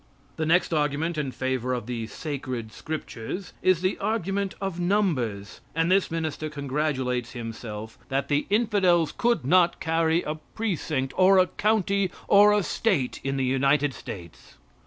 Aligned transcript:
The 0.37 0.47
next 0.47 0.73
argument 0.73 1.15
in 1.15 1.31
favor 1.31 1.75
of 1.75 1.85
the 1.85 2.07
"sacred 2.07 2.71
scriptures" 2.71 3.53
is 3.61 3.81
the 3.83 3.99
argument 3.99 4.55
of 4.59 4.79
numbers; 4.79 5.61
and 5.75 5.91
this 5.91 6.09
minister 6.09 6.49
congratulates 6.49 7.33
himself 7.33 7.99
that 8.09 8.27
the 8.27 8.47
infidels 8.49 9.11
could 9.15 9.45
not 9.45 9.79
carry 9.79 10.23
a 10.23 10.39
precinct, 10.55 11.13
or 11.17 11.37
a 11.37 11.45
county, 11.45 12.09
or 12.27 12.51
a 12.51 12.63
state 12.63 13.21
in 13.23 13.37
the 13.37 13.45
United 13.45 13.93
States. 13.93 14.57